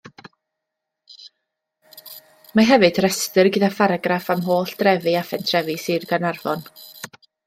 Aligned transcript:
Mae 2.59 2.69
hefyd 2.69 2.99
restr 3.05 3.49
gyda 3.57 3.69
pharagraff 3.81 4.31
am 4.35 4.41
holl 4.47 4.73
drefi 4.79 5.13
a 5.21 5.21
phentrefi 5.33 5.77
Sir 5.85 6.07
Gaernarfon. 6.13 6.65